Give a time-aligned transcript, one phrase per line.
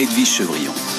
[0.00, 0.89] Edwige Chevrillon.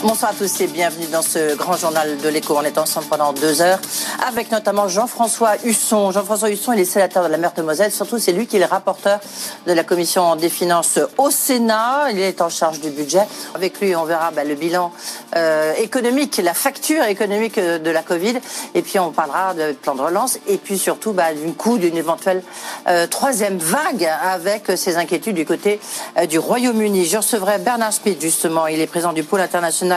[0.00, 2.56] Bonsoir à tous et bienvenue dans ce grand journal de l'écho.
[2.56, 3.80] On est ensemble pendant deux heures
[4.24, 6.12] avec notamment Jean-François Husson.
[6.12, 7.90] Jean-François Husson, il est sénateur de la Meurthe-Moselle.
[7.90, 9.18] Surtout, c'est lui qui est le rapporteur
[9.66, 12.12] de la commission des finances au Sénat.
[12.12, 13.22] Il est en charge du budget.
[13.56, 14.92] Avec lui, on verra bah, le bilan
[15.34, 18.36] euh, économique, la facture économique de la Covid.
[18.74, 20.38] Et puis, on parlera de plan de relance.
[20.46, 22.44] Et puis, surtout, bah, d'une coup d'une éventuelle
[22.86, 25.80] euh, troisième vague avec ses inquiétudes du côté
[26.18, 27.04] euh, du Royaume-Uni.
[27.04, 28.68] Je recevrai Bernard Smith, justement.
[28.68, 29.87] Il est président du pôle international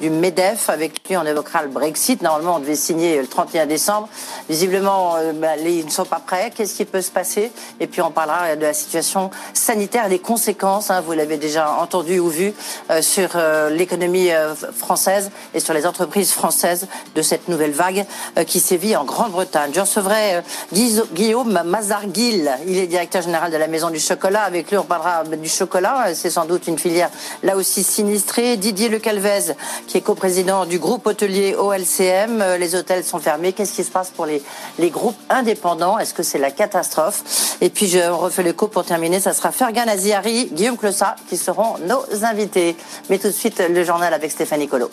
[0.00, 0.68] du MEDEF.
[0.68, 2.22] Avec lui, on évoquera le Brexit.
[2.22, 4.08] Normalement, on devait signer le 31 décembre.
[4.48, 6.52] Visiblement, euh, bah, ils ne sont pas prêts.
[6.54, 7.50] Qu'est-ce qui peut se passer?
[7.80, 12.18] Et puis, on parlera de la situation sanitaire des conséquences, hein, vous l'avez déjà entendu
[12.18, 12.52] ou vu,
[12.90, 14.30] euh, sur euh, l'économie
[14.76, 18.04] française et sur les entreprises françaises de cette nouvelle vague
[18.46, 19.70] qui sévit en Grande-Bretagne.
[19.74, 22.50] Je recevrai Guillaume Mazarguil.
[22.66, 24.42] Il est directeur général de la Maison du Chocolat.
[24.42, 26.14] Avec lui, on parlera du chocolat.
[26.14, 27.10] C'est sans doute une filière
[27.42, 28.56] là aussi sinistrée.
[28.56, 29.54] Didier Le Calvez,
[29.86, 32.42] qui est coprésident du groupe hôtelier OLCM.
[32.42, 33.52] Euh, les hôtels sont fermés.
[33.52, 34.42] Qu'est-ce qui se passe pour les,
[34.80, 35.96] les groupes indépendants?
[35.96, 37.22] Est-ce que c'est la catastrophe?
[37.60, 39.20] Et puis, je refais le coup pour terminer.
[39.20, 42.74] Ça sera Fergan Aziari, Guillaume Clossat, qui seront nos invités.
[43.08, 44.90] Mais tout de suite, le journal avec Stéphanie Colo.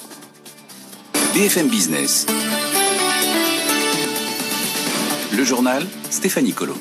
[1.33, 2.27] BFM Business.
[5.35, 6.75] Le journal, Stéphanie Colo.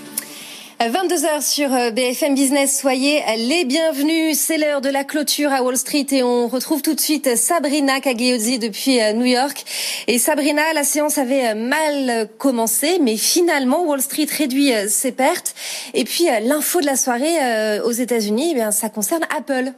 [0.89, 4.37] 22h sur euh, BFM Business, soyez les bienvenus.
[4.37, 8.01] C'est l'heure de la clôture à Wall Street et on retrouve tout de suite Sabrina
[8.01, 9.65] Cagliozzi depuis euh, New York.
[10.09, 15.55] Et Sabrina, la séance avait euh, mal commencé, mais finalement Wall Street réduit ses pertes.
[15.95, 19.73] Et puis l'info de la soirée aux États-Unis, eh bien ça concerne Apple.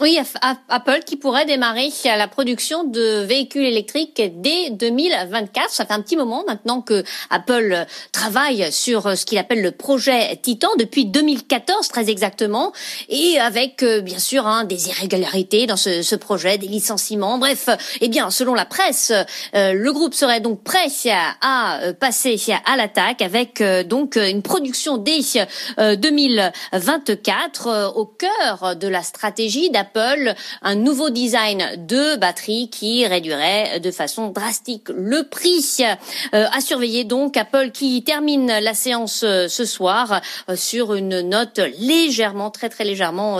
[0.00, 0.16] Oui,
[0.68, 5.70] Apple qui pourrait démarrer la production de véhicules électriques dès 2024.
[5.70, 10.38] Ça fait un petit moment maintenant que Apple travaille sur ce qu'il appelle le projet
[10.40, 12.72] Titan depuis 2014 très exactement,
[13.08, 17.38] et avec euh, bien sûr hein, des irrégularités dans ce, projet, des licenciements.
[17.38, 17.68] Bref,
[18.00, 19.12] eh bien selon la presse,
[19.56, 20.86] euh, le groupe serait donc prêt
[21.40, 25.18] à, euh, passer à l'attaque avec donc une production dès
[25.78, 33.80] 2024 au cœur de la stratégie d'Apple Apple un nouveau design de batterie qui réduirait
[33.80, 35.78] de façon drastique le prix.
[36.34, 41.20] Euh, à surveiller donc Apple qui termine la séance euh, ce soir euh, sur une
[41.20, 43.38] note légèrement, très très légèrement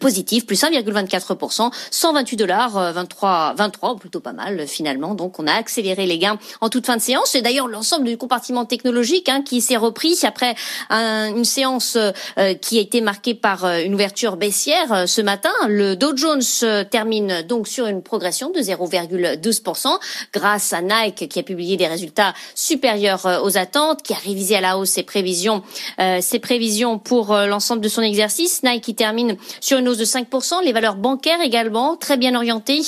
[0.00, 5.14] positive, plus 1,24%, 128 dollars 23, 23, plutôt pas mal finalement.
[5.14, 7.30] Donc on a accéléré les gains en toute fin de séance.
[7.32, 10.54] C'est d'ailleurs l'ensemble du compartiment technologique hein, qui s'est repris après
[10.90, 11.96] une séance
[12.60, 15.52] qui a été marquée par une ouverture baissière ce matin.
[15.68, 19.98] Le Dow Jones euh, termine donc sur une progression de 0,12%
[20.32, 24.56] grâce à Nike qui a publié des résultats supérieurs euh, aux attentes, qui a révisé
[24.56, 25.62] à la hausse ses prévisions,
[26.00, 28.62] euh, ses prévisions pour l'ensemble de son exercice.
[28.62, 30.64] Nike qui termine sur une hausse de 5%.
[30.64, 32.80] Les valeurs bancaires également très bien orientées,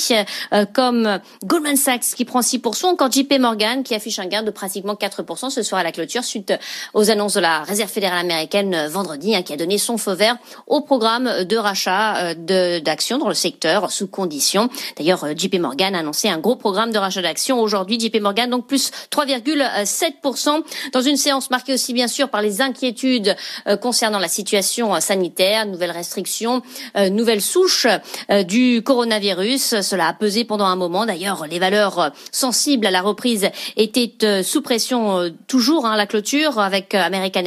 [0.73, 4.95] comme Goldman Sachs qui prend 6%, encore JP Morgan qui affiche un gain de pratiquement
[4.95, 6.53] 4% ce soir à la clôture suite
[6.93, 10.37] aux annonces de la Réserve fédérale américaine vendredi, hein, qui a donné son feu vert
[10.67, 14.69] au programme de rachat de d'actions dans le secteur sous condition.
[14.97, 17.99] D'ailleurs, euh, JP Morgan a annoncé un gros programme de rachat d'actions aujourd'hui.
[17.99, 20.63] JP Morgan donc plus 3,7%
[20.93, 23.35] dans une séance marquée aussi bien sûr par les inquiétudes
[23.67, 26.61] euh, concernant la situation sanitaire, nouvelles restrictions,
[26.97, 27.87] euh, nouvelles souches
[28.47, 29.81] du coronavirus.
[29.81, 31.05] Cela a pesé pendant un moment.
[31.05, 36.59] D'ailleurs, les valeurs sensibles à la reprise étaient sous pression toujours à hein, la clôture
[36.59, 37.43] avec American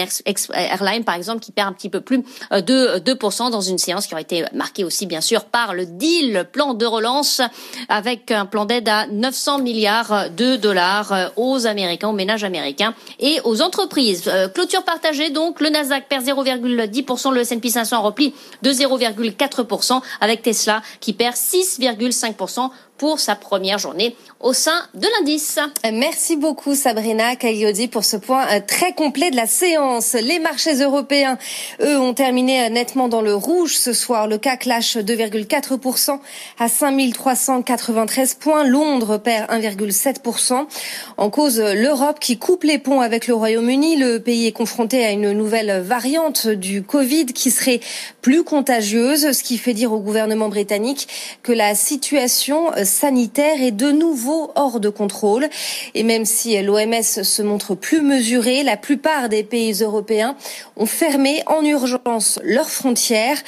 [0.54, 4.14] Airlines par exemple qui perd un petit peu plus de 2% dans une séance qui
[4.14, 7.40] aurait été marquée aussi bien sûr par le deal, plan de relance,
[7.88, 13.40] avec un plan d'aide à 900 milliards de dollars aux Américains, aux ménages américains et
[13.44, 14.30] aux entreprises.
[14.54, 20.82] clôture partagée donc, le Nasdaq perd 0,10%, le S&P 500 repli de 0,4% avec Tesla
[21.00, 25.58] qui perd 6,5% pour sa première journée au sein de l'indice.
[25.92, 30.14] Merci beaucoup Sabrina Cagliodi pour ce point euh, très complet de la séance.
[30.14, 31.38] Les marchés européens,
[31.80, 34.26] eux, ont terminé euh, nettement dans le rouge ce soir.
[34.26, 36.18] Le CAC lâche 2,4%
[36.58, 38.64] à 5393 points.
[38.64, 40.66] Londres perd 1,7%.
[41.16, 43.96] En cause, l'Europe qui coupe les ponts avec le Royaume-Uni.
[43.96, 47.80] Le pays est confronté à une nouvelle variante du Covid qui serait
[48.28, 51.08] plus contagieuse, ce qui fait dire au gouvernement britannique
[51.42, 55.48] que la situation euh, sanitaire est de nouveau hors de contrôle.
[55.94, 60.36] Et même si l'OMS se montre plus mesurée, la plupart des pays européens
[60.76, 63.38] ont fermé en urgence leurs frontières.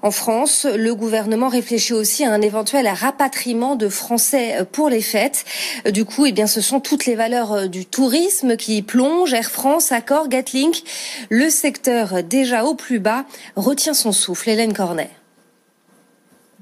[0.00, 5.44] En France, le gouvernement réfléchit aussi à un éventuel rapatriement de Français pour les fêtes.
[5.92, 9.34] Du coup, eh bien, ce sont toutes les valeurs du tourisme qui plongent.
[9.34, 10.74] Air France, Accor, Gatling,
[11.28, 14.29] le secteur déjà au plus bas retient son souffle.
[14.46, 15.10] Hélène Cornet.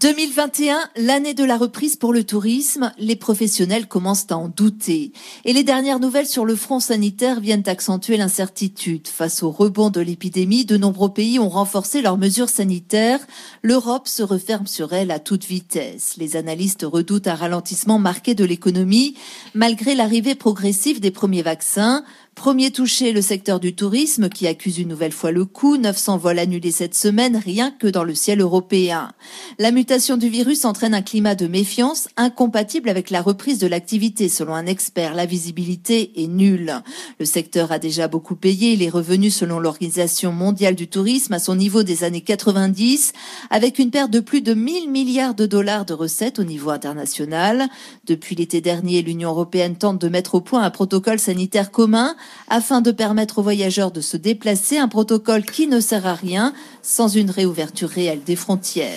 [0.01, 5.11] 2021, l'année de la reprise pour le tourisme, les professionnels commencent à en douter.
[5.45, 9.09] Et les dernières nouvelles sur le front sanitaire viennent accentuer l'incertitude.
[9.09, 13.19] Face au rebond de l'épidémie, de nombreux pays ont renforcé leurs mesures sanitaires.
[13.65, 16.15] L'Europe se referme sur elle à toute vitesse.
[16.17, 19.17] Les analystes redoutent un ralentissement marqué de l'économie,
[19.53, 22.05] malgré l'arrivée progressive des premiers vaccins.
[22.39, 25.77] Premier touché, le secteur du tourisme qui accuse une nouvelle fois le coup.
[25.77, 29.11] 900 vols annulés cette semaine, rien que dans le ciel européen.
[29.59, 34.29] La mutation du virus entraîne un climat de méfiance incompatible avec la reprise de l'activité.
[34.29, 36.75] Selon un expert, la visibilité est nulle.
[37.19, 38.75] Le secteur a déjà beaucoup payé.
[38.75, 43.15] Il est revenu, selon l'Organisation mondiale du tourisme, à son niveau des années 90,
[43.51, 47.69] avec une perte de plus de 1000 milliards de dollars de recettes au niveau international.
[48.07, 52.15] Depuis l'été dernier, l'Union européenne tente de mettre au point un protocole sanitaire commun
[52.49, 56.53] afin de permettre aux voyageurs de se déplacer, un protocole qui ne sert à rien
[56.83, 58.89] sans une réouverture réelle des frontières.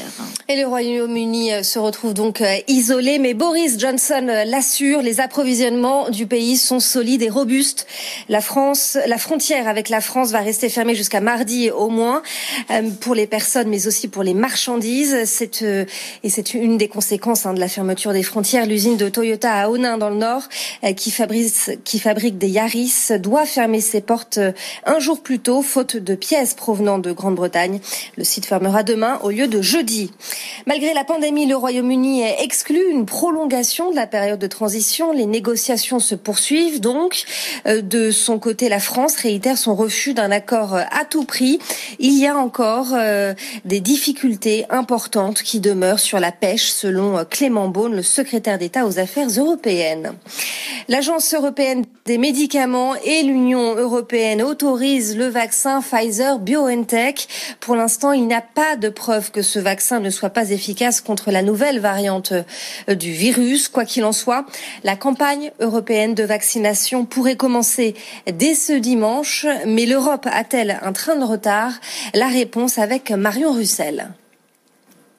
[0.47, 5.19] Et le Royaume-Uni euh, se retrouve donc euh, isolé, mais Boris Johnson euh, l'assure, les
[5.19, 7.87] approvisionnements du pays sont solides et robustes.
[8.29, 12.21] La France, la frontière avec la France va rester fermée jusqu'à mardi au moins
[13.01, 15.13] pour les personnes, mais aussi pour les marchandises.
[15.13, 18.65] Et c'est une des conséquences hein, de la fermeture des frontières.
[18.65, 20.43] L'usine de Toyota à Onin dans le Nord,
[20.95, 24.39] qui fabrique des Yaris, doit fermer ses portes
[24.85, 27.79] un jour plus tôt, faute de pièces provenant de Grande-Bretagne.
[28.17, 30.11] Le site fermera demain au lieu de jeudi.
[30.65, 35.13] Malgré la pandémie, le Royaume-Uni exclut une prolongation de la période de transition.
[35.13, 37.23] Les négociations se poursuivent donc.
[37.67, 41.59] Euh, de son côté, la France réitère son refus d'un accord à tout prix.
[41.99, 43.33] Il y a encore euh,
[43.65, 48.99] des difficultés importantes qui demeurent sur la pêche, selon Clément Beaune, le secrétaire d'État aux
[48.99, 50.13] affaires européennes.
[50.87, 57.27] L'Agence européenne des médicaments l'Union européenne autorisent le vaccin Pfizer BioNTech
[57.59, 61.01] pour l'instant, il n'y a pas de preuve que ce vaccin ne soit pas efficace
[61.01, 62.33] contre la nouvelle variante
[62.89, 63.67] euh, du virus.
[63.67, 64.45] Quoi qu'il en soit,
[64.83, 67.95] la campagne européenne de vaccination pourrait commencer
[68.31, 71.73] dès ce dimanche, mais l'Europe a-t-elle un train de retard?
[72.13, 74.09] La réponse avec Marion Russell.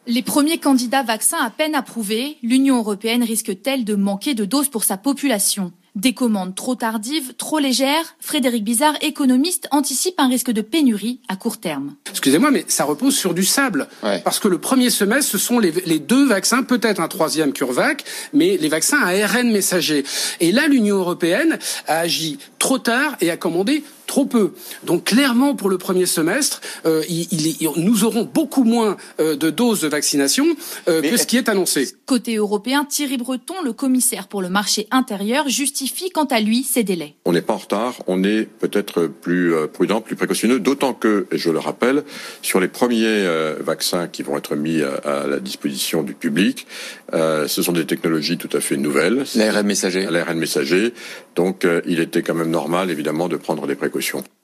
[0.07, 4.83] Les premiers candidats vaccins à peine approuvés, l'Union européenne risque-t-elle de manquer de doses pour
[4.83, 5.73] sa population?
[5.95, 11.37] Des commandes trop tardives, trop légères, Frédéric Bizarre, économiste, anticipe un risque de pénurie à
[11.37, 11.95] court terme.
[12.11, 13.89] Excusez-moi, mais ça repose sur du sable.
[14.25, 18.05] Parce que le premier semestre, ce sont les, les deux vaccins, peut-être un troisième CureVac,
[18.33, 20.05] mais les vaccins à ARN messager.
[20.41, 24.53] Et là, l'Union européenne a agi trop tard et a commandé trop peu.
[24.85, 29.81] Donc clairement, pour le premier semestre, euh, il, nous aurons beaucoup moins euh, de doses
[29.81, 30.45] de vaccination
[30.87, 31.89] euh, que ce qui est annoncé.
[32.05, 36.85] Côté européen, Thierry Breton, le commissaire pour le marché intérieur, justifie quant à lui ces
[36.85, 37.15] délais.
[37.25, 41.39] On n'est pas en retard, on est peut-être plus prudent, plus précautionneux, d'autant que, et
[41.39, 42.05] je le rappelle,
[42.43, 43.27] sur les premiers
[43.61, 46.67] vaccins qui vont être mis à, la disposition du public,
[47.13, 49.25] ce sont des technologies tout à fait nouvelles.
[49.37, 50.07] L'ARN messager.
[50.11, 50.93] L'ARN messager.
[51.35, 54.02] Donc il était quand même normal, évidemment, de prendre des précautions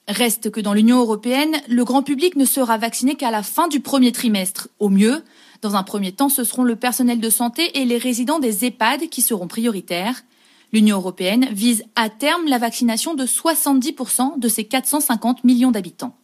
[0.08, 3.80] Reste que dans l'Union européenne, le grand public ne sera vacciné qu'à la fin du
[3.80, 5.22] premier trimestre, au mieux.
[5.60, 9.10] Dans un premier temps, ce seront le personnel de santé et les résidents des EHPAD
[9.10, 10.22] qui seront prioritaires.
[10.72, 16.16] L'Union européenne vise à terme la vaccination de 70% de ses 450 millions d'habitants.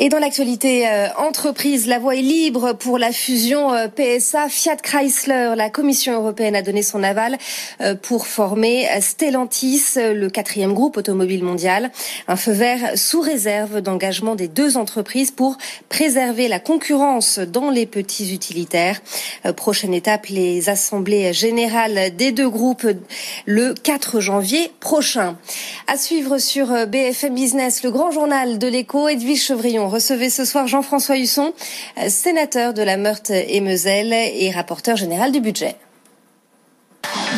[0.00, 4.76] Et dans l'actualité euh, entreprise, la voie est libre pour la fusion euh, PSA Fiat
[4.76, 5.54] Chrysler.
[5.56, 7.36] La Commission européenne a donné son aval
[7.80, 11.90] euh, pour former Stellantis, le quatrième groupe automobile mondial.
[12.28, 17.86] Un feu vert sous réserve d'engagement des deux entreprises pour préserver la concurrence dans les
[17.86, 19.00] petits utilitaires.
[19.56, 22.86] Prochaine étape, les assemblées générales des deux groupes
[23.46, 25.36] le 4 janvier prochain.
[25.88, 30.66] À suivre sur BFM Business, le grand journal de l'écho, Edwige Chevrillon recevez ce soir
[30.66, 31.52] Jean-François Husson,
[31.98, 35.76] euh, sénateur de la Meurthe et Moselle et rapporteur général du budget.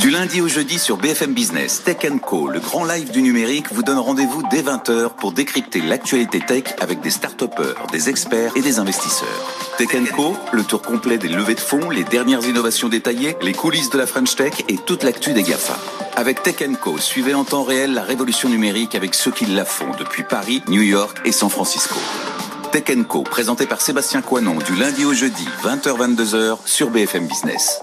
[0.00, 3.82] Du lundi au jeudi sur BFM Business, Tech Co, le grand live du numérique, vous
[3.82, 7.44] donne rendez-vous dès 20h pour décrypter l'actualité tech avec des start
[7.92, 9.28] des experts et des investisseurs.
[9.76, 13.90] Tech Co, le tour complet des levées de fonds, les dernières innovations détaillées, les coulisses
[13.90, 15.78] de la French Tech et toute l'actu des GAFA.
[16.16, 19.90] Avec Tech Co, suivez en temps réel la révolution numérique avec ceux qui la font
[19.98, 21.96] depuis Paris, New York et San Francisco.
[22.72, 27.82] Tech Co, présenté par Sébastien Coinon du lundi au jeudi, 20h-22h sur BFM Business.